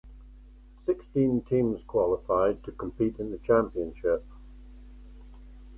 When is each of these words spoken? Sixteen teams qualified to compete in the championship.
Sixteen 0.83 1.43
teams 1.43 1.83
qualified 1.85 2.63
to 2.63 2.71
compete 2.71 3.19
in 3.19 3.29
the 3.29 3.37
championship. 3.37 4.23